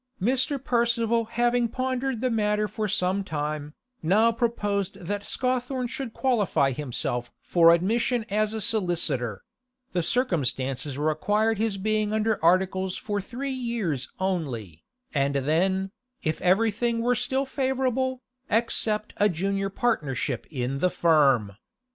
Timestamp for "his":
11.59-11.77